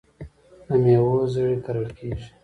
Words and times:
د 0.67 0.69
میوو 0.83 1.15
زړې 1.33 1.55
کرل 1.65 1.87
کیږي. 1.97 2.27